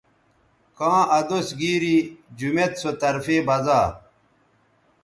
کاں 0.77 1.01
ادوس 1.17 1.47
گیری 1.59 1.97
جمیت 2.37 2.73
سو 2.81 2.89
طرفے 3.01 3.37
بزا 3.47 3.81